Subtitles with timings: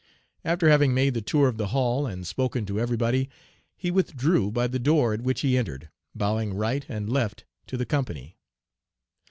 [0.43, 3.29] After having made the tour of the hall, and spoken to everybody,
[3.77, 7.85] he withdrew by the door at which he entered, bowing right and left to the
[7.85, 8.39] company.